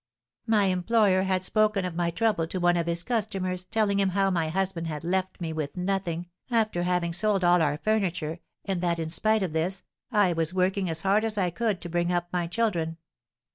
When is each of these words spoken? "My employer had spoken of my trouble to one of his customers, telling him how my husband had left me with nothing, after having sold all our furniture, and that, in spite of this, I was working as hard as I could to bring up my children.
"My 0.47 0.63
employer 0.65 1.21
had 1.21 1.43
spoken 1.43 1.85
of 1.85 1.93
my 1.93 2.09
trouble 2.09 2.47
to 2.47 2.59
one 2.59 2.75
of 2.75 2.87
his 2.87 3.03
customers, 3.03 3.65
telling 3.65 3.99
him 3.99 4.09
how 4.09 4.31
my 4.31 4.49
husband 4.49 4.87
had 4.87 5.03
left 5.03 5.39
me 5.39 5.53
with 5.53 5.77
nothing, 5.77 6.27
after 6.49 6.81
having 6.81 7.13
sold 7.13 7.43
all 7.43 7.61
our 7.61 7.77
furniture, 7.77 8.39
and 8.65 8.81
that, 8.81 8.97
in 8.97 9.09
spite 9.09 9.43
of 9.43 9.53
this, 9.53 9.83
I 10.11 10.33
was 10.33 10.55
working 10.55 10.89
as 10.89 11.01
hard 11.03 11.23
as 11.23 11.37
I 11.37 11.51
could 11.51 11.81
to 11.81 11.89
bring 11.89 12.11
up 12.11 12.29
my 12.33 12.47
children. 12.47 12.97